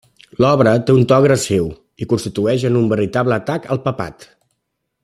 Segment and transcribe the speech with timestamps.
[0.43, 1.67] L'obra té un to agressiu,
[2.05, 4.31] i consisteix en un veritable atac al Papat.